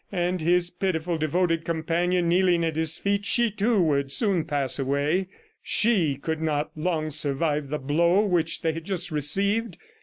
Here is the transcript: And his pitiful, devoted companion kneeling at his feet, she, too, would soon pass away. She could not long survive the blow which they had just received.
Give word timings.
And 0.11 0.41
his 0.41 0.71
pitiful, 0.71 1.19
devoted 1.19 1.63
companion 1.63 2.27
kneeling 2.27 2.65
at 2.65 2.75
his 2.75 2.97
feet, 2.97 3.23
she, 3.23 3.51
too, 3.51 3.79
would 3.83 4.11
soon 4.11 4.45
pass 4.45 4.79
away. 4.79 5.27
She 5.61 6.15
could 6.15 6.41
not 6.41 6.71
long 6.75 7.11
survive 7.11 7.69
the 7.69 7.77
blow 7.77 8.25
which 8.25 8.63
they 8.63 8.71
had 8.71 8.83
just 8.83 9.11
received. 9.11 9.77